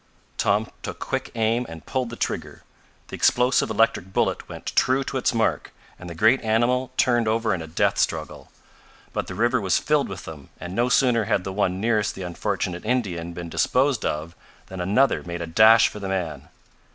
Tom 0.39 0.67
took 0.81 0.97
quick 0.97 1.29
aim 1.35 1.63
and 1.69 1.85
pulled 1.85 2.09
the 2.09 2.15
trigger. 2.15 2.63
The 3.09 3.15
explosive 3.15 3.69
electric 3.69 4.11
bullet 4.11 4.49
went 4.49 4.75
true 4.75 5.03
to 5.03 5.17
its 5.17 5.31
mark, 5.31 5.71
and 5.99 6.09
the 6.09 6.15
great 6.15 6.41
animal 6.41 6.91
turned 6.97 7.27
over 7.27 7.53
in 7.53 7.61
a 7.61 7.67
death 7.67 7.99
struggle. 7.99 8.51
But 9.13 9.27
the 9.27 9.35
river 9.35 9.61
was 9.61 9.77
filled 9.77 10.09
with 10.09 10.25
them, 10.25 10.49
and 10.59 10.73
no 10.73 10.89
sooner 10.89 11.25
had 11.25 11.43
the 11.43 11.53
one 11.53 11.79
nearest 11.79 12.15
the 12.15 12.23
unfortunate 12.23 12.83
Indian 12.83 13.33
been 13.33 13.47
disposed 13.49 14.03
of 14.03 14.35
than 14.69 14.81
another 14.81 15.21
made 15.21 15.41
a 15.43 15.45
dash 15.45 15.87
for 15.87 15.99
the 15.99 16.09
man. 16.09 16.47